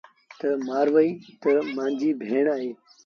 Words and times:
تا 0.39 0.49
مآرويٚ 0.65 1.19
تا 1.41 1.51
مآݩجيٚ 1.75 2.17
ڀيڻ 2.21 2.45
اهي۔ 2.53 2.69